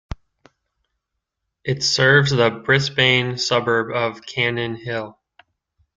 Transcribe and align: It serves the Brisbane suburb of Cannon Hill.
It 1.63 1.83
serves 1.83 2.31
the 2.31 2.49
Brisbane 2.49 3.37
suburb 3.37 3.91
of 3.95 4.25
Cannon 4.25 4.73
Hill. 4.73 5.19